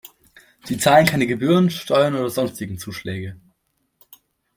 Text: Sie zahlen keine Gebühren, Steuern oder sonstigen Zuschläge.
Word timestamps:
Sie 0.63 0.79
zahlen 0.79 1.05
keine 1.05 1.27
Gebühren, 1.27 1.69
Steuern 1.69 2.15
oder 2.15 2.31
sonstigen 2.31 2.79
Zuschläge. 2.79 3.39